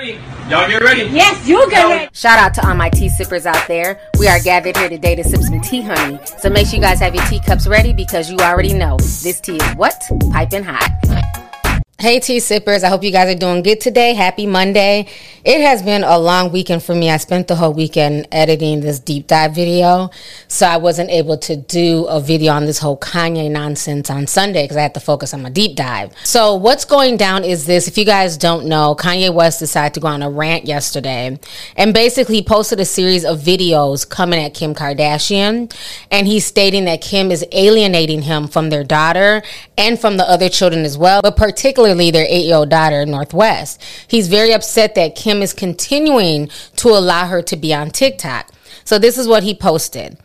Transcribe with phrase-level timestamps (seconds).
[0.00, 0.18] ready.
[0.48, 1.02] Y'all get ready.
[1.10, 2.08] Yes, you get ready.
[2.12, 4.00] Shout out to all my tea sippers out there.
[4.18, 6.18] We are gathered here today to sip some tea, honey.
[6.38, 9.56] So make sure you guys have your teacups ready because you already know this tea
[9.56, 10.02] is what?
[10.32, 11.19] Piping hot.
[12.00, 12.82] Hey, tea sippers.
[12.82, 14.14] I hope you guys are doing good today.
[14.14, 15.06] Happy Monday.
[15.44, 17.10] It has been a long weekend for me.
[17.10, 20.08] I spent the whole weekend editing this deep dive video.
[20.48, 24.64] So I wasn't able to do a video on this whole Kanye nonsense on Sunday
[24.64, 26.14] because I had to focus on my deep dive.
[26.24, 27.86] So what's going down is this.
[27.86, 31.38] If you guys don't know, Kanye West decided to go on a rant yesterday
[31.76, 35.70] and basically posted a series of videos coming at Kim Kardashian.
[36.10, 39.42] And he's stating that Kim is alienating him from their daughter
[39.76, 43.04] and from the other children as well, but particularly particularly their eight year old daughter,
[43.04, 43.82] North West.
[44.06, 48.50] He's very upset that Kim is continuing to allow her to be on TikTok.
[48.84, 50.18] So this is what he posted.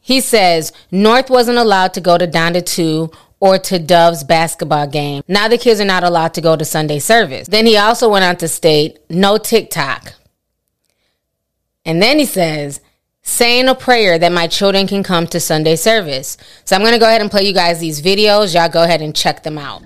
[0.00, 5.22] He says, North wasn't allowed to go to Donda 2 or to Dove's basketball game.
[5.26, 7.48] Now the kids are not allowed to go to Sunday service.
[7.48, 10.14] Then he also went on to state, no TikTok.
[11.84, 12.80] And then he says,
[13.22, 16.36] saying a prayer that my children can come to Sunday service.
[16.64, 18.54] So I'm going to go ahead and play you guys these videos.
[18.54, 19.82] Y'all go ahead and check them out.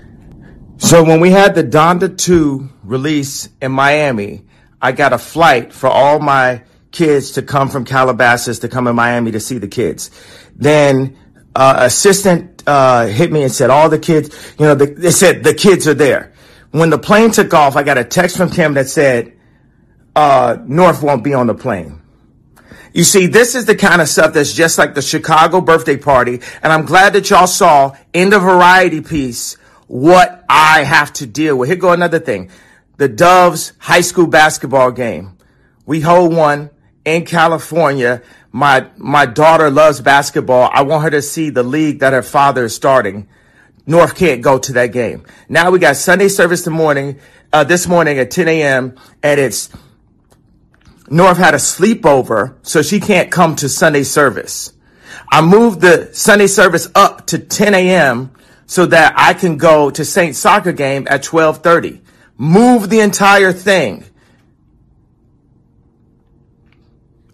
[0.81, 4.42] So when we had the Donda 2 release in Miami,
[4.81, 8.97] I got a flight for all my kids to come from Calabasas to come in
[8.97, 10.11] Miami to see the kids.
[10.56, 11.19] Then
[11.55, 15.45] uh, assistant uh, hit me and said all the kids, you know, the, they said
[15.45, 16.33] the kids are there.
[16.70, 19.34] When the plane took off, I got a text from Kim that said
[20.17, 22.00] uh, North won't be on the plane.
[22.94, 26.41] You see, this is the kind of stuff that's just like the Chicago birthday party,
[26.62, 29.59] and I'm glad that y'all saw in the variety piece
[29.91, 31.69] what I have to deal with.
[31.69, 32.49] Here go another thing.
[32.99, 35.37] The Doves high school basketball game.
[35.85, 36.71] We hold one
[37.05, 38.23] in California.
[38.53, 40.71] My, my daughter loves basketball.
[40.73, 43.27] I want her to see the league that her father is starting.
[43.85, 45.25] North can't go to that game.
[45.49, 47.19] Now we got Sunday service the morning,
[47.53, 48.95] uh, this morning at 10 a.m.
[49.25, 49.71] and it's
[51.09, 54.73] North had a sleepover, so she can't come to Sunday service.
[55.33, 58.31] I moved the Sunday service up to 10 a.m
[58.70, 62.00] so that I can go to Saint soccer game at 1230.
[62.38, 64.04] Move the entire thing.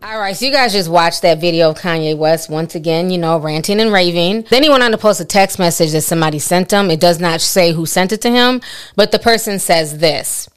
[0.03, 3.19] All right, so you guys just watched that video of Kanye West once again, you
[3.19, 4.47] know, ranting and raving.
[4.49, 6.91] Then he went on to post a text message that somebody sent him.
[6.91, 8.63] It does not say who sent it to him,
[8.95, 10.49] but the person says this.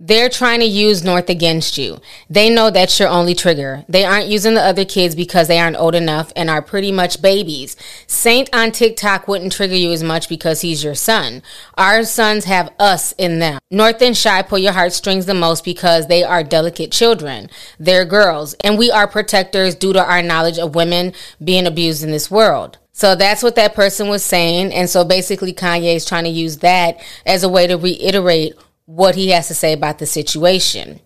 [0.00, 1.98] They're trying to use North against you.
[2.30, 3.84] They know that's your only trigger.
[3.88, 7.20] They aren't using the other kids because they aren't old enough and are pretty much
[7.20, 7.74] babies.
[8.06, 11.42] Saint on TikTok wouldn't trigger you as much because he's your son.
[11.76, 13.58] Our sons have us in them.
[13.72, 17.50] North and Chi pull your heartstrings the most because they are delicate children.
[17.80, 18.54] They're girls.
[18.62, 22.78] And we are protectors due to our knowledge of women being abused in this world.
[22.92, 24.72] So that's what that person was saying.
[24.72, 28.54] And so basically Kanye is trying to use that as a way to reiterate
[28.88, 30.98] what he has to say about the situation.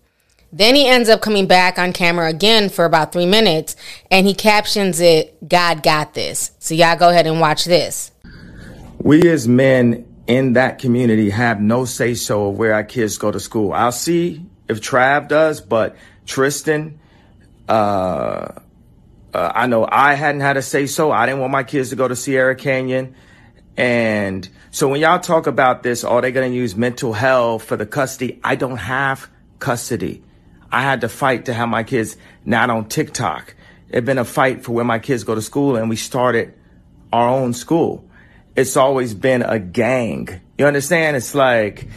[0.52, 3.74] Then he ends up coming back on camera again for about three minutes
[4.08, 6.52] and he captions it, God got this.
[6.60, 8.12] So y'all go ahead and watch this.
[8.98, 13.32] We as men in that community have no say so of where our kids go
[13.32, 13.72] to school.
[13.72, 17.00] I'll see if Trav does, but Tristan,
[17.68, 18.52] uh,
[19.34, 21.10] uh, I know I hadn't had a say so.
[21.10, 23.16] I didn't want my kids to go to Sierra Canyon.
[23.76, 27.64] And so when y'all talk about this, oh, are they going to use mental health
[27.64, 28.40] for the custody?
[28.44, 29.28] I don't have
[29.58, 30.22] custody.
[30.70, 33.54] I had to fight to have my kids not on TikTok.
[33.88, 36.54] It's been a fight for where my kids go to school and we started
[37.12, 38.08] our own school.
[38.56, 40.40] It's always been a gang.
[40.58, 41.16] You understand?
[41.16, 41.88] It's like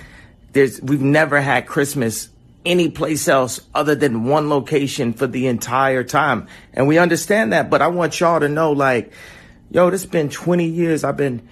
[0.54, 2.30] there's, we've never had Christmas
[2.66, 6.48] any place else other than one location for the entire time.
[6.74, 9.14] And we understand that, but I want y'all to know like,
[9.70, 11.04] yo, this has been 20 years.
[11.04, 11.48] I've been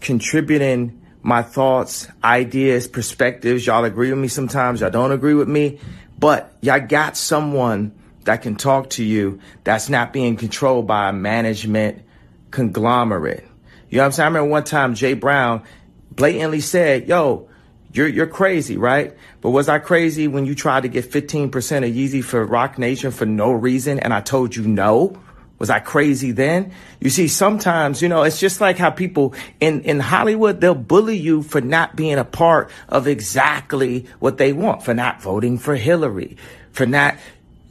[0.00, 3.66] contributing my thoughts, ideas, perspectives.
[3.66, 5.78] Y'all agree with me sometimes, y'all don't agree with me,
[6.18, 7.92] but y'all got someone
[8.24, 12.02] that can talk to you that's not being controlled by a management
[12.50, 13.44] conglomerate.
[13.88, 14.24] You know what I'm saying?
[14.24, 15.62] I remember one time Jay Brown
[16.10, 17.48] blatantly said, yo,
[17.92, 19.16] you're, you're crazy, right?
[19.40, 21.46] But was I crazy when you tried to get 15%
[21.88, 25.18] of Yeezy for Roc Nation for no reason and I told you no?
[25.58, 26.72] Was I crazy then?
[27.00, 31.16] You see, sometimes, you know, it's just like how people in, in Hollywood, they'll bully
[31.16, 35.74] you for not being a part of exactly what they want, for not voting for
[35.74, 36.36] Hillary,
[36.70, 37.16] for not,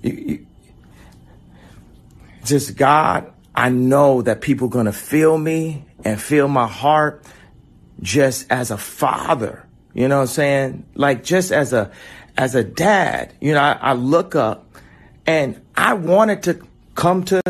[0.01, 0.47] you, you,
[2.43, 7.23] just God, I know that people are gonna feel me and feel my heart
[8.01, 9.65] just as a father.
[9.93, 10.85] You know what I'm saying?
[10.93, 11.91] Like just as a,
[12.37, 14.75] as a dad, you know, I, I look up
[15.25, 17.41] and I wanted to come to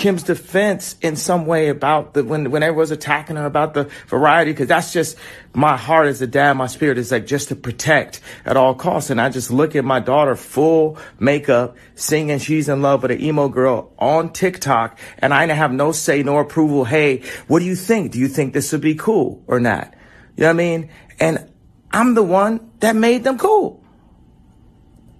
[0.00, 4.50] Kim's defense in some way about the when when everyone's attacking her about the variety
[4.50, 5.18] because that's just
[5.52, 9.10] my heart as a dad, my spirit is like just to protect at all costs.
[9.10, 13.20] And I just look at my daughter full makeup, singing "She's in Love with an
[13.20, 16.86] Emo Girl" on TikTok, and I have no say nor approval.
[16.86, 18.12] Hey, what do you think?
[18.12, 19.92] Do you think this would be cool or not?
[20.34, 20.90] You know what I mean?
[21.20, 21.52] And
[21.92, 23.84] I'm the one that made them cool.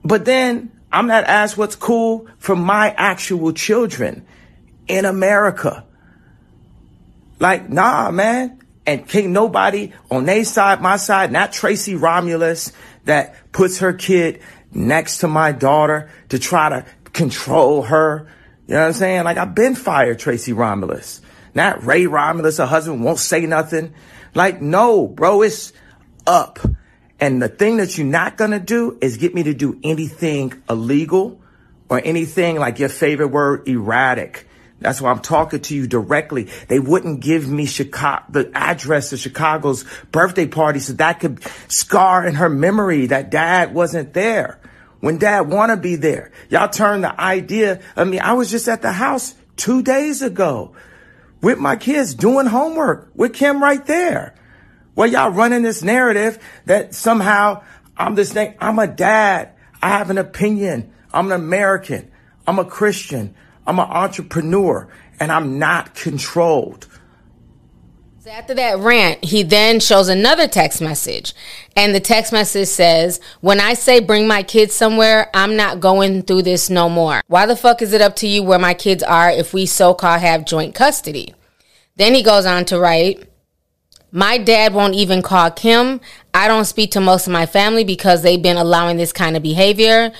[0.03, 4.25] But then I'm not asked what's cool for my actual children
[4.91, 5.85] in America.
[7.39, 8.59] Like, nah, man.
[8.87, 12.73] And can't nobody on their side, my side, not Tracy Romulus
[13.05, 14.41] that puts her kid
[14.73, 18.29] next to my daughter to try to control her.
[18.67, 19.25] You know what I'm saying?
[19.25, 21.21] Like I've been fired, Tracy Romulus.
[21.55, 23.95] Not Ray Romulus, her husband won't say nothing.
[24.35, 25.73] Like, no, bro, it's
[26.27, 26.61] up.
[27.19, 31.41] And the thing that you're not gonna do is get me to do anything illegal
[31.89, 34.47] or anything like your favorite word, erratic.
[34.81, 36.49] That's why I'm talking to you directly.
[36.69, 42.27] They wouldn't give me Chicago, the address of Chicago's birthday party so that could scar
[42.27, 44.59] in her memory that dad wasn't there
[45.00, 46.32] when dad want to be there.
[46.49, 47.81] Y'all turn the idea.
[47.97, 50.75] I mean, I was just at the house two days ago
[51.43, 54.35] with my kids doing homework with Kim right there.
[54.94, 57.62] Well, y'all running this narrative that somehow
[57.97, 58.55] I'm this thing.
[58.61, 59.53] I'm a dad.
[59.82, 60.93] I have an opinion.
[61.12, 62.11] I'm an American.
[62.47, 63.35] I'm a Christian.
[63.70, 64.88] I'm an entrepreneur
[65.20, 66.88] and I'm not controlled.
[68.28, 71.34] After that rant, he then shows another text message.
[71.76, 76.22] And the text message says, When I say bring my kids somewhere, I'm not going
[76.22, 77.22] through this no more.
[77.28, 79.94] Why the fuck is it up to you where my kids are if we so
[79.94, 81.32] called have joint custody?
[81.94, 83.28] Then he goes on to write,
[84.11, 86.00] my dad won't even call Kim.
[86.34, 89.44] I don't speak to most of my family because they've been allowing this kind of
[89.44, 90.11] behavior.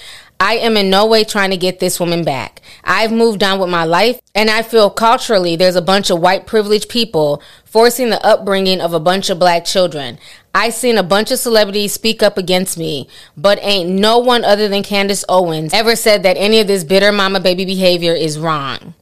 [0.43, 2.63] I am in no way trying to get this woman back.
[2.83, 6.47] I've moved on with my life, and I feel culturally there's a bunch of white
[6.47, 10.19] privileged people forcing the upbringing of a bunch of black children.
[10.55, 13.07] I seen a bunch of celebrities speak up against me,
[13.37, 17.13] but ain't no one other than Candace Owens ever said that any of this bitter
[17.13, 18.95] mama baby behavior is wrong.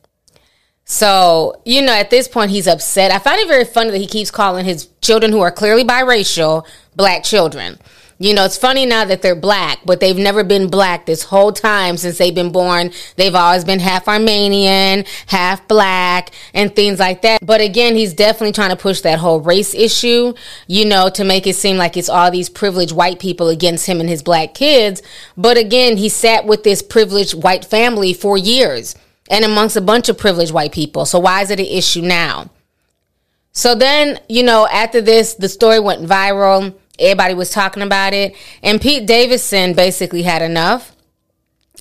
[0.84, 3.12] So, you know, at this point, he's upset.
[3.12, 6.66] I find it very funny that he keeps calling his children who are clearly biracial
[6.96, 7.78] black children.
[8.20, 11.52] You know, it's funny now that they're black, but they've never been black this whole
[11.52, 12.90] time since they've been born.
[13.14, 17.46] They've always been half Armenian, half black, and things like that.
[17.46, 20.34] But again, he's definitely trying to push that whole race issue,
[20.66, 24.00] you know, to make it seem like it's all these privileged white people against him
[24.00, 25.00] and his black kids.
[25.36, 28.96] But again, he sat with this privileged white family for years
[29.30, 31.06] and amongst a bunch of privileged white people.
[31.06, 32.50] So why is it an issue now?
[33.52, 36.74] So then, you know, after this, the story went viral.
[36.98, 38.36] Everybody was talking about it.
[38.62, 40.94] And Pete Davidson basically had enough.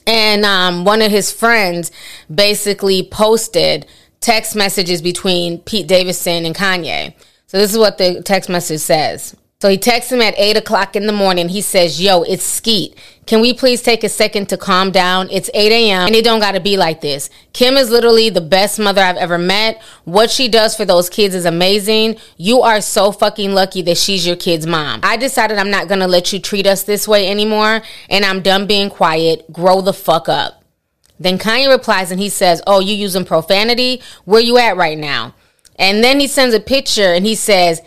[0.06, 1.92] And um, one of his friends
[2.34, 3.86] basically posted
[4.20, 7.14] text messages between Pete Davidson and Kanye.
[7.48, 9.36] So this is what the text message says.
[9.60, 11.50] So he texts him at 8 o'clock in the morning.
[11.50, 12.96] He says, Yo, it's Skeet.
[13.26, 15.32] Can we please take a second to calm down?
[15.32, 16.06] It's 8 a.m.
[16.06, 17.32] and it don't gotta be like this.
[17.54, 19.82] Kim is literally the best mother I've ever met.
[20.04, 22.18] What she does for those kids is amazing.
[22.38, 25.00] You are so fucking lucky that she's your kid's mom.
[25.02, 27.82] I decided I'm not gonna let you treat us this way anymore
[28.12, 29.52] and I'm done being quiet.
[29.52, 30.64] Grow the fuck up.
[31.20, 34.04] Then Kanye replies and he says, Oh, you using profanity?
[34.24, 35.34] Where you at right now?
[35.78, 37.82] And then he sends a picture and he says,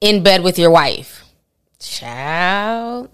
[0.00, 1.24] in bed with your wife.
[1.78, 3.10] Child.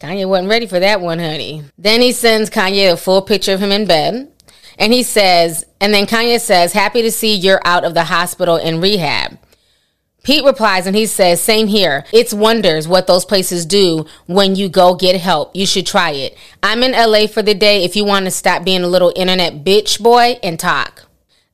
[0.00, 1.64] Kanye wasn't ready for that one, honey.
[1.78, 4.32] Then he sends Kanye a full picture of him in bed.
[4.78, 8.56] And he says, and then Kanye says, happy to see you're out of the hospital
[8.56, 9.38] in rehab.
[10.22, 12.04] Pete replies and he says, same here.
[12.12, 15.54] It's wonders what those places do when you go get help.
[15.54, 16.36] You should try it.
[16.62, 19.64] I'm in LA for the day if you want to stop being a little internet
[19.64, 21.05] bitch boy and talk.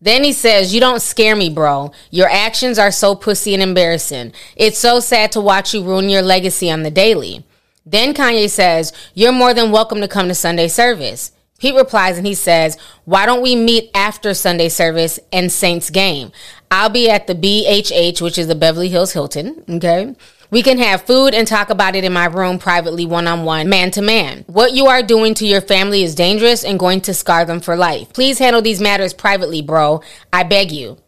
[0.03, 1.93] Then he says, You don't scare me, bro.
[2.11, 4.33] Your actions are so pussy and embarrassing.
[4.57, 7.45] It's so sad to watch you ruin your legacy on the daily.
[7.87, 11.31] Then Kanye says, You're more than welcome to come to Sunday service.
[11.59, 16.33] Pete replies and he says, Why don't we meet after Sunday service and Saints game?
[16.73, 19.63] I'll be at the BHH, which is the Beverly Hills Hilton.
[19.69, 20.17] Okay.
[20.53, 23.71] We can have food and talk about it in my room privately, one on one,
[23.71, 24.45] man to man.
[24.49, 27.75] What you are doing to your family is dangerous and going to scar them for
[27.75, 28.13] life.
[28.13, 30.03] Please handle these matters privately, bro.
[30.31, 30.99] I beg you.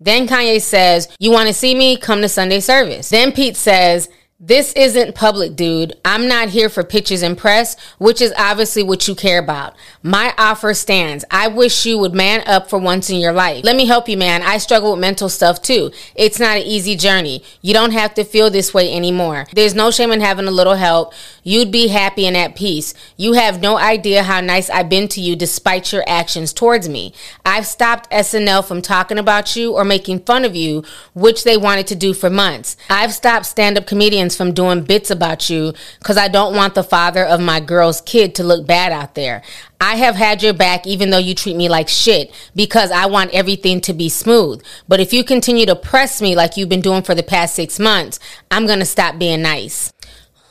[0.00, 1.98] Then Kanye says, You want to see me?
[1.98, 3.10] Come to Sunday service.
[3.10, 5.94] Then Pete says, This isn't public, dude.
[6.04, 9.74] I'm not here for pictures and press, which is obviously what you care about.
[10.02, 11.24] My offer stands.
[11.30, 13.64] I wish you would man up for once in your life.
[13.64, 14.42] Let me help you, man.
[14.42, 15.90] I struggle with mental stuff too.
[16.14, 17.42] It's not an easy journey.
[17.62, 19.46] You don't have to feel this way anymore.
[19.54, 21.14] There's no shame in having a little help.
[21.42, 22.92] You'd be happy and at peace.
[23.16, 27.14] You have no idea how nice I've been to you despite your actions towards me.
[27.46, 31.86] I've stopped SNL from talking about you or making fun of you, which they wanted
[31.86, 32.76] to do for months.
[32.90, 36.82] I've stopped stand up comedians from doing bits about you because I don't want the
[36.82, 39.42] father of my girl's kid to look bad out there.
[39.80, 43.34] I have had your back even though you treat me like shit because I want
[43.34, 44.64] everything to be smooth.
[44.88, 47.78] But if you continue to press me like you've been doing for the past six
[47.78, 48.18] months,
[48.50, 49.92] I'm going to stop being nice.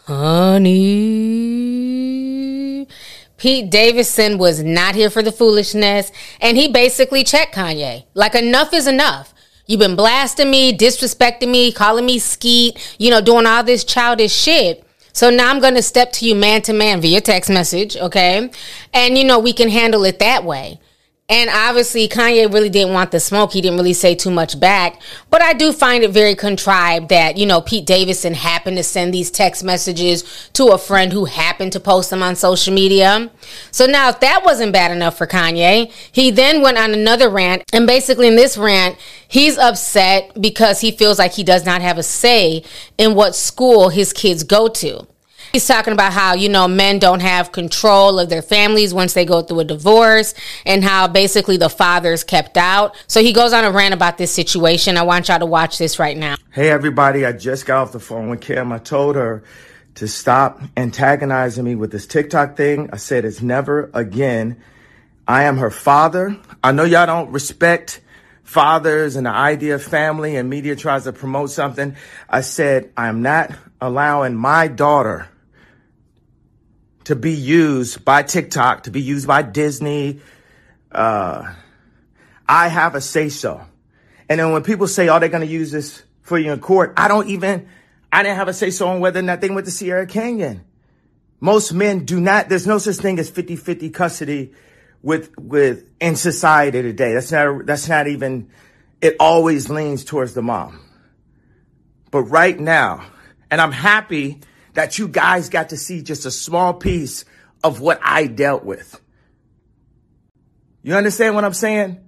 [0.05, 1.25] Honey.
[3.37, 8.05] Pete Davidson was not here for the foolishness, and he basically checked Kanye.
[8.13, 9.34] Like, enough is enough.
[9.67, 14.33] You've been blasting me, disrespecting me, calling me skeet, you know, doing all this childish
[14.33, 14.85] shit.
[15.13, 18.49] So now I'm going to step to you man to man via text message, okay?
[18.93, 20.79] And, you know, we can handle it that way.
[21.27, 23.53] And obviously, Kanye really didn't want the smoke.
[23.53, 25.01] He didn't really say too much back.
[25.31, 29.11] But I do find it very contrived that, you know, Pete Davidson happened to send
[29.11, 33.31] these text messages to a friend who happened to post them on social media.
[33.71, 37.63] So now, if that wasn't bad enough for Kanye, he then went on another rant.
[37.73, 38.95] And basically, in this rant,
[39.27, 42.63] he's upset because he feels like he does not have a say
[42.99, 45.07] in what school his kids go to.
[45.51, 49.25] He's talking about how, you know, men don't have control of their families once they
[49.25, 50.33] go through a divorce
[50.65, 52.95] and how basically the father's kept out.
[53.07, 54.97] So he goes on a rant about this situation.
[54.97, 56.35] I want y'all to watch this right now.
[56.51, 57.25] Hey, everybody.
[57.25, 58.71] I just got off the phone with Kim.
[58.71, 59.43] I told her
[59.95, 62.89] to stop antagonizing me with this TikTok thing.
[62.91, 64.61] I said it's never again.
[65.27, 66.37] I am her father.
[66.63, 68.01] I know y'all don't respect
[68.43, 71.95] fathers and the idea of family and media tries to promote something.
[72.29, 75.29] I said, I'm not allowing my daughter
[77.05, 80.19] to be used by TikTok, to be used by Disney.
[80.91, 81.53] Uh,
[82.47, 83.65] I have a say so.
[84.27, 86.93] And then when people say, oh, they're going to use this for you in court,
[86.97, 87.69] I don't even,
[88.11, 90.63] I didn't have a say so on whether or not they went to Sierra Canyon.
[91.39, 94.53] Most men do not, there's no such thing as 50-50 custody
[95.03, 97.13] with, with, in society today.
[97.13, 98.49] That's not, that's not even,
[98.99, 100.79] it always leans towards the mom.
[102.09, 103.05] But right now,
[103.51, 104.39] and I'm happy
[104.75, 107.25] that you guys got to see just a small piece
[107.63, 109.01] of what I dealt with.
[110.83, 111.99] You understand what I'm saying?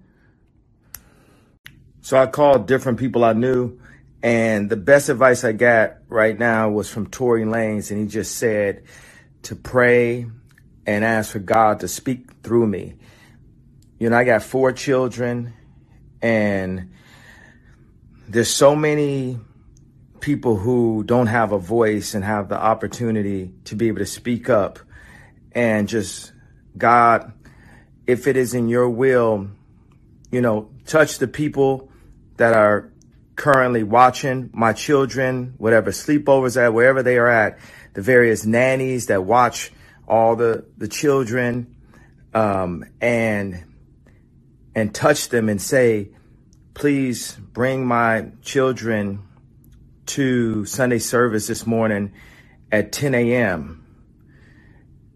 [2.02, 3.80] So I called different people I knew,
[4.22, 8.36] and the best advice I got right now was from Tory Lanez, and he just
[8.36, 8.84] said
[9.44, 10.28] to pray
[10.86, 12.96] and ask for God to speak through me.
[14.00, 15.54] You know, I got four children,
[16.22, 16.92] and
[18.28, 19.40] there's so many
[20.20, 24.50] people who don't have a voice and have the opportunity to be able to speak
[24.50, 24.80] up
[25.52, 26.32] and just,
[26.78, 27.34] God,
[28.06, 29.50] if it is in your will,
[30.32, 31.90] you know, touch the people
[32.38, 32.92] that are
[33.36, 37.60] currently watching my children, whatever sleepovers at, wherever they are at,
[37.94, 39.72] the various nannies that watch
[40.08, 41.76] all the, the children,
[42.34, 43.64] um, and,
[44.76, 46.10] and touch them and say,
[46.74, 49.24] please bring my children
[50.08, 52.14] to Sunday service this morning
[52.72, 53.86] at 10 a.m.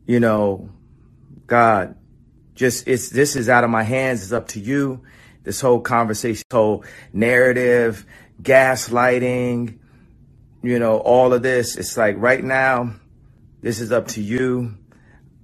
[0.05, 0.69] You know,
[1.47, 1.95] God,
[2.55, 4.23] just it's this is out of my hands.
[4.23, 5.03] It's up to you.
[5.43, 8.05] This whole conversation, whole narrative,
[8.41, 9.79] gaslighting,
[10.63, 11.77] you know, all of this.
[11.77, 12.93] It's like right now,
[13.61, 14.77] this is up to you.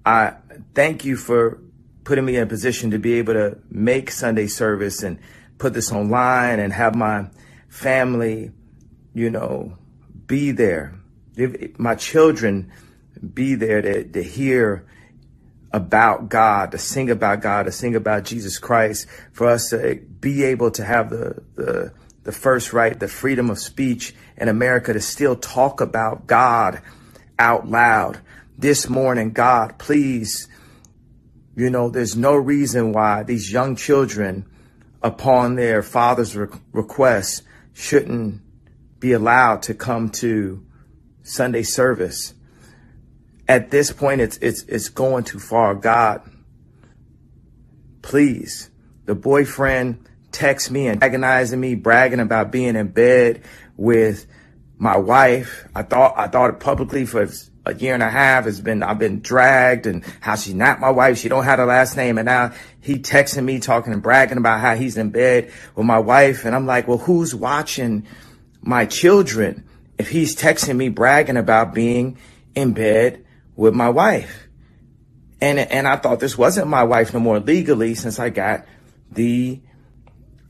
[0.05, 0.35] I
[0.75, 1.59] thank you for
[2.03, 5.19] putting me in a position to be able to make Sunday service and
[5.57, 7.29] put this online and have my
[7.67, 8.51] family
[9.17, 9.75] you know,
[10.27, 10.93] be there.
[11.35, 12.71] If my children
[13.33, 14.85] be there to, to hear
[15.71, 20.43] about God, to sing about God, to sing about Jesus Christ, for us to be
[20.43, 21.93] able to have the, the,
[22.25, 26.83] the first right, the freedom of speech in America to still talk about God
[27.39, 28.19] out loud.
[28.55, 30.47] This morning, God, please,
[31.55, 34.45] you know, there's no reason why these young children,
[35.01, 37.41] upon their father's re- request,
[37.73, 38.41] shouldn't
[38.99, 40.65] be allowed to come to
[41.23, 42.33] Sunday service.
[43.47, 45.75] At this point, it's, it's, it's going too far.
[45.75, 46.21] God,
[48.01, 48.69] please.
[49.05, 53.43] The boyfriend texts me and agonizing me, bragging about being in bed
[53.77, 54.25] with
[54.77, 55.67] my wife.
[55.73, 57.27] I thought, I thought it publicly for
[57.65, 58.47] a year and a half.
[58.47, 61.17] It's been, I've been dragged and how she's not my wife.
[61.17, 62.17] She don't have a last name.
[62.17, 65.99] And now he texting me talking and bragging about how he's in bed with my
[65.99, 66.45] wife.
[66.45, 68.05] And I'm like, well, who's watching
[68.61, 72.17] my children if he's texting me bragging about being
[72.55, 74.47] in bed with my wife.
[75.41, 78.65] And, and I thought this wasn't my wife no more legally since I got
[79.11, 79.61] the,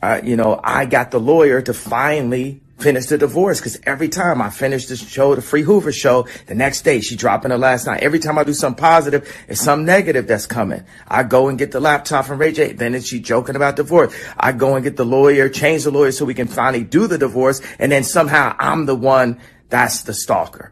[0.01, 4.41] uh, you know, I got the lawyer to finally finish the divorce because every time
[4.41, 7.87] I finish the show, the Free Hoover show, the next day she dropping the last
[7.87, 8.03] night.
[8.03, 10.83] Every time I do something positive, it's some negative that's coming.
[11.07, 12.73] I go and get the laptop from Ray J.
[12.73, 14.13] Then is she joking about divorce.
[14.37, 17.17] I go and get the lawyer, change the lawyer so we can finally do the
[17.17, 17.61] divorce.
[17.79, 20.71] And then somehow I'm the one that's the stalker.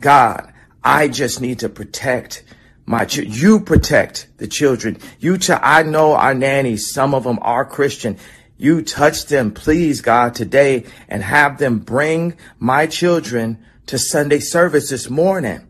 [0.00, 0.52] God,
[0.84, 2.44] I just need to protect
[2.84, 4.98] my ch- you protect the children.
[5.20, 8.18] You ch- I know our nannies, some of them are Christian.
[8.62, 14.88] You touch them, please, God, today and have them bring my children to Sunday service
[14.88, 15.66] this morning.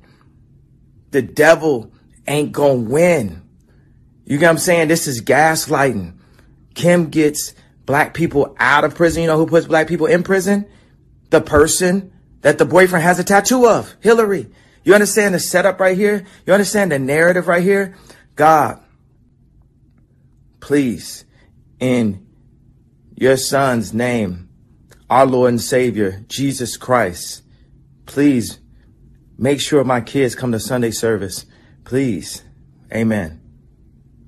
[1.11, 1.91] The devil
[2.29, 3.49] ain't gonna win.
[4.27, 4.89] You get what I'm saying?
[4.89, 6.19] This is gaslighting.
[6.75, 7.55] Kim gets
[7.87, 9.23] black people out of prison.
[9.23, 10.67] You know who puts black people in prison?
[11.31, 14.51] The person that the boyfriend has a tattoo of, Hillary.
[14.85, 16.27] You understand the setup right here?
[16.45, 17.97] You understand the narrative right here?
[18.37, 18.83] God,
[20.61, 21.25] please,
[21.81, 22.27] in
[23.23, 24.49] your son's name,
[25.09, 27.43] our Lord and Savior, Jesus Christ.
[28.05, 28.59] Please
[29.39, 31.47] make sure my kids come to Sunday service.
[31.85, 32.43] Please.
[32.93, 33.41] Amen.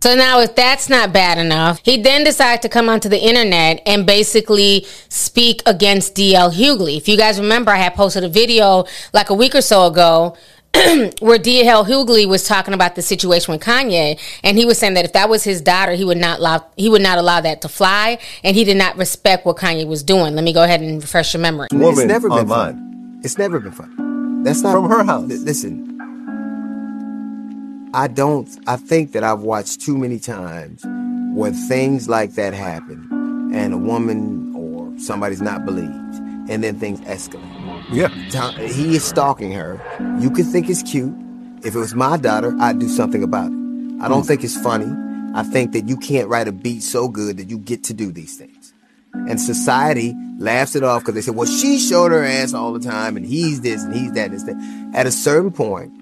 [0.01, 3.83] So now, if that's not bad enough, he then decided to come onto the internet
[3.85, 6.97] and basically speak against DL Hughley.
[6.97, 10.37] If you guys remember, I had posted a video like a week or so ago
[11.21, 11.85] where D.L.
[11.85, 15.29] Hughley was talking about the situation with Kanye, and he was saying that if that
[15.29, 18.57] was his daughter, he would not allow he would not allow that to fly, and
[18.57, 20.35] he did not respect what Kanye was doing.
[20.35, 21.69] Let me go ahead and refresh your memory.
[21.73, 23.21] Woman it's never been fun.
[23.23, 24.43] It's never been fun.
[24.43, 25.29] That's not from her house.
[25.29, 25.91] listen,
[27.95, 28.49] I don't.
[28.67, 30.83] I think that I've watched too many times
[31.35, 36.15] where things like that happen, and a woman or somebody's not believed,
[36.51, 37.64] and then things escalate.
[37.95, 38.09] Yeah.
[38.67, 39.81] He is stalking her.
[40.21, 41.15] You could think it's cute.
[41.63, 43.57] If it was my daughter, I'd do something about it.
[44.03, 44.27] I don't mm.
[44.27, 44.93] think it's funny.
[45.35, 48.13] I think that you can't write a beat so good that you get to do
[48.13, 48.73] these things.
[49.15, 52.81] And society laughs it off because they say, well, she showed her ass all the
[52.81, 54.95] time and he's this and he's that and that.
[54.95, 55.93] At a certain point,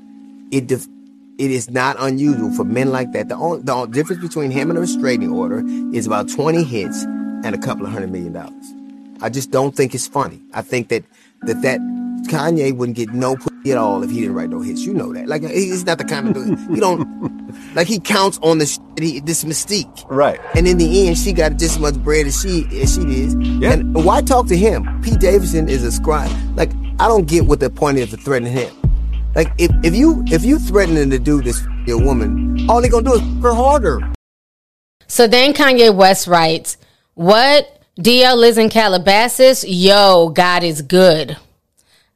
[0.51, 0.89] it def-
[1.39, 3.29] it is not unusual for men like that.
[3.29, 5.63] The only, the only difference between him and a restraining order
[5.95, 8.75] is about 20 hits and a couple of hundred million dollars.
[9.21, 10.41] I just don't think it's funny.
[10.53, 11.05] I think that
[11.45, 11.81] that that
[12.29, 14.83] Kanye wouldn't get no pussy at all if he didn't write no hits.
[14.83, 15.29] You know that.
[15.29, 16.59] Like he's not the kind of dude.
[16.71, 17.07] He don't
[17.75, 20.05] like he counts on this he, this mystique.
[20.09, 20.41] Right.
[20.55, 23.43] And in the end, she got just as much bread as she as she did.
[23.63, 23.73] Yeah.
[23.73, 25.01] And why talk to him?
[25.03, 26.31] Pete Davidson is a scribe.
[26.57, 28.75] Like I don't get what the point is to threaten him.
[29.35, 33.05] Like if, if you if you threatening to do this your woman, all they gonna
[33.05, 34.01] do is her harder.
[35.09, 36.77] So then Kanye West writes,
[37.15, 39.65] "What DL lives in Calabasas.
[39.69, 41.37] Yo, God is good.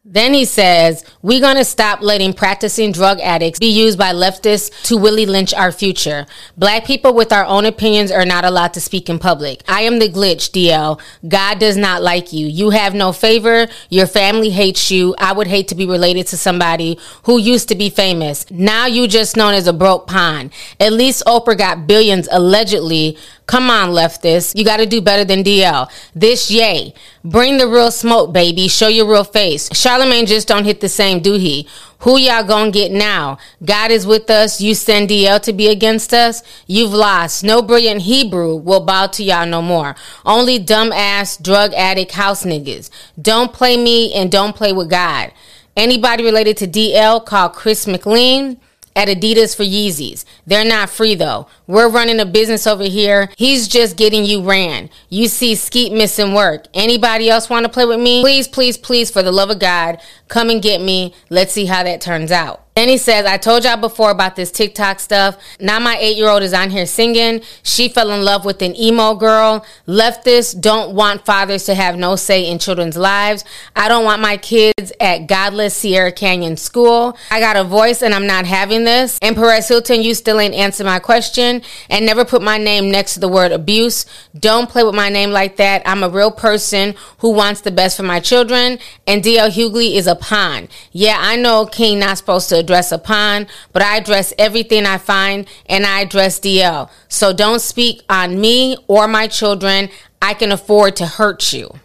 [0.09, 4.85] Then he says, We're going to stop letting practicing drug addicts be used by leftists
[4.85, 6.27] to Willie Lynch our future.
[6.57, 9.65] Black people with our own opinions are not allowed to speak in public.
[9.69, 11.01] I am the glitch, DL.
[11.29, 12.47] God does not like you.
[12.47, 13.67] You have no favor.
[13.91, 15.17] Your family hates you.
[15.19, 18.49] I would hate to be related to somebody who used to be famous.
[18.49, 20.53] Now you just known as a broke pawn.
[20.79, 23.19] At least Oprah got billions allegedly.
[23.47, 24.57] Come on, leftists.
[24.57, 25.89] You got to do better than DL.
[26.15, 26.93] This yay.
[27.25, 28.67] Bring the real smoke, baby.
[28.67, 29.69] Show your real face.
[29.73, 31.69] Charlemagne just don't hit the same, do he?
[32.01, 33.39] Who y'all gonna get now?
[33.65, 34.61] God is with us.
[34.61, 36.43] You send DL to be against us.
[36.67, 37.43] You've lost.
[37.43, 39.97] No brilliant Hebrew will bow to y'all no more.
[40.25, 42.91] Only dumbass, drug addict house niggas.
[43.21, 45.33] Don't play me and don't play with God.
[45.77, 48.61] Anybody related to DL call Chris McLean
[48.97, 50.25] at Adidas for Yeezys.
[50.47, 51.47] They're not free though.
[51.69, 53.31] We're running a business over here.
[53.37, 54.91] He's just getting you ran.
[55.09, 56.67] You see Skeet missing work.
[56.75, 58.23] Anybody else want to play with me?
[58.23, 61.15] Please, please, please, for the love of God, come and get me.
[61.31, 62.66] Let's see how that turns out.
[62.77, 65.39] Then he says, I told y'all before about this TikTok stuff.
[65.59, 67.41] Now my eight year old is on here singing.
[67.63, 69.65] She fell in love with an emo girl.
[69.89, 73.47] Leftists don't want fathers to have no say in children's lives.
[73.75, 77.17] I don't want my kids at godless Sierra Canyon School.
[77.31, 79.19] I got a voice and I'm not having this.
[79.23, 83.15] And Perez Hilton, you still ain't answered my question and never put my name next
[83.15, 84.05] to the word abuse.
[84.39, 85.81] Don't play with my name like that.
[85.87, 88.79] I'm a real person who wants the best for my children.
[89.07, 90.69] And DL Hughley is a pawn.
[90.93, 94.99] Yeah, I know King not supposed to address a pawn, but I address everything I
[94.99, 96.91] find and I address DL.
[97.09, 99.89] So don't speak on me or my children.
[100.21, 101.79] I can afford to hurt you.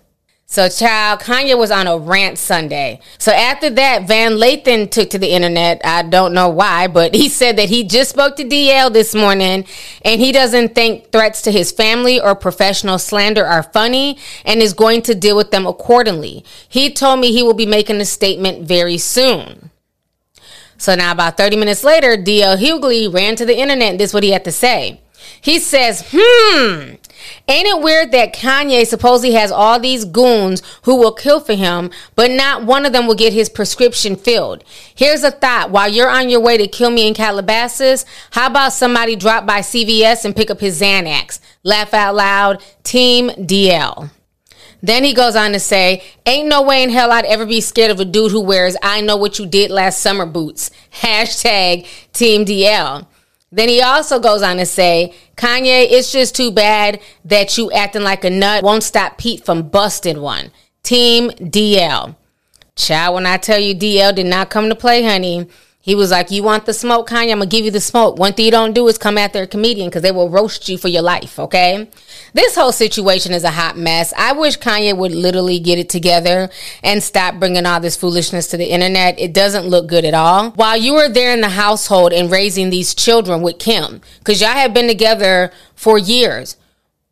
[0.52, 3.00] So, child, Kanye was on a rant Sunday.
[3.17, 5.80] So, after that, Van Lathan took to the internet.
[5.86, 9.63] I don't know why, but he said that he just spoke to DL this morning
[10.04, 14.74] and he doesn't think threats to his family or professional slander are funny and is
[14.74, 16.44] going to deal with them accordingly.
[16.67, 19.71] He told me he will be making a statement very soon.
[20.82, 24.13] So, now about 30 minutes later, DL Hughley ran to the internet and this is
[24.15, 25.00] what he had to say.
[25.39, 26.96] He says, hmm,
[27.48, 31.91] ain't it weird that Kanye supposedly has all these goons who will kill for him,
[32.15, 34.63] but not one of them will get his prescription filled?
[34.96, 35.70] Here's a thought.
[35.70, 39.60] While you're on your way to kill me in Calabasas, how about somebody drop by
[39.60, 41.39] CVS and pick up his Xanax?
[41.62, 42.63] Laugh out loud.
[42.82, 44.10] Team DL.
[44.82, 47.91] Then he goes on to say, Ain't no way in hell I'd ever be scared
[47.91, 50.72] of a dude who wears I know what you did last summer boots.
[51.02, 53.06] Hashtag Team DL.
[53.52, 58.04] Then he also goes on to say, Kanye, it's just too bad that you acting
[58.04, 60.52] like a nut won't stop Pete from busting one.
[60.84, 62.15] Team DL.
[62.76, 65.48] Child, when I tell you DL did not come to play, honey,
[65.84, 67.32] he was like, You want the smoke, Kanye?
[67.32, 68.20] I'm gonna give you the smoke.
[68.20, 70.78] One thing you don't do is come after a comedian because they will roast you
[70.78, 71.89] for your life, okay?
[72.34, 74.13] This whole situation is a hot mess.
[74.15, 76.50] I wish Kanye would literally get it together
[76.84, 79.20] and stop bringing all this foolishness to the internet.
[79.20, 80.52] It doesn't look good at all.
[80.52, 84.52] While you were there in the household and raising these children with Kim, because y'all
[84.52, 86.58] have been together for years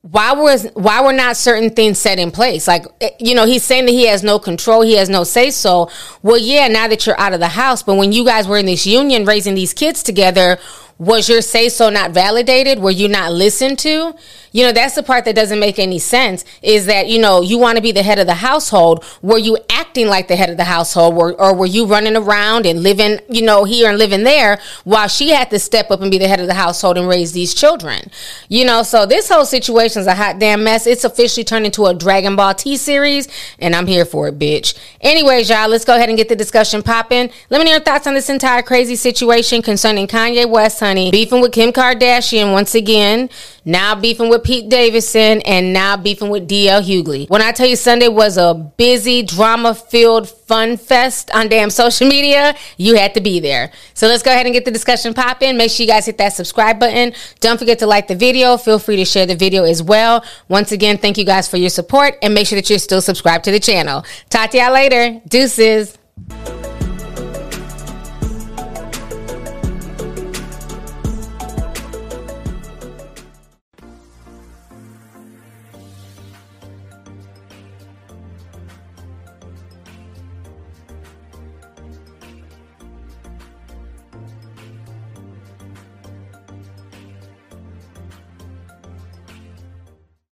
[0.01, 3.63] why was why were not certain things set in place like eh, you know he's
[3.63, 5.89] saying that he has no control he has no say so
[6.23, 8.65] well yeah now that you're out of the house but when you guys were in
[8.65, 10.57] this union raising these kids together
[10.99, 12.79] was your say so not validated?
[12.79, 14.13] Were you not listened to?
[14.51, 17.57] You know, that's the part that doesn't make any sense is that, you know, you
[17.57, 19.03] want to be the head of the household.
[19.21, 22.65] Were you acting like the head of the household or, or were you running around
[22.65, 26.11] and living, you know, here and living there while she had to step up and
[26.11, 28.09] be the head of the household and raise these children?
[28.47, 30.87] You know, so this whole situation is a hot damn mess.
[30.87, 33.27] It's officially turned into a Dragon Ball T series
[33.59, 34.77] and I'm here for it, bitch.
[35.01, 37.29] Anyways, y'all, let's go ahead and get the discussion popping.
[37.49, 41.11] Let me know your thoughts on this entire crazy situation concerning Kanye West, honey.
[41.11, 43.29] Beefing with Kim Kardashian once again.
[43.65, 47.29] Now beefing with Pete Davidson and now beefing with DL Hughley.
[47.29, 52.07] When I tell you Sunday was a busy, drama filled fun fest on damn social
[52.07, 53.71] media, you had to be there.
[53.93, 55.57] So let's go ahead and get the discussion popping.
[55.57, 57.13] Make sure you guys hit that subscribe button.
[57.39, 58.57] Don't forget to like the video.
[58.57, 60.23] Feel free to share the video as well.
[60.47, 63.43] Once again, thank you guys for your support and make sure that you're still subscribed
[63.45, 64.05] to the channel.
[64.29, 65.21] Talk to y'all later.
[65.27, 65.97] Deuces.